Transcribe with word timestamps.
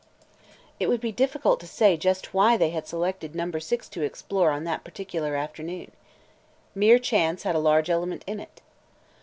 IT 0.79 0.87
would 0.89 0.99
be 0.99 1.11
difficult 1.11 1.59
to 1.59 1.67
say 1.67 1.95
just 1.95 2.33
why 2.33 2.57
they 2.57 2.71
had 2.71 2.87
selected 2.87 3.35
Number 3.35 3.59
Six 3.59 3.87
to 3.89 4.01
explore 4.01 4.49
on 4.49 4.63
that 4.63 4.83
particular 4.83 5.35
afternoon. 5.35 5.91
Mere 6.73 6.97
chance 6.97 7.43
had 7.43 7.53
a 7.53 7.59
large 7.59 7.87
element 7.87 8.23
in 8.25 8.39
it. 8.39 8.61